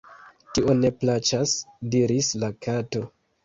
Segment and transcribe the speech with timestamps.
[0.57, 1.55] "Tio ne plaĉas,"
[1.95, 3.07] diris la Kato.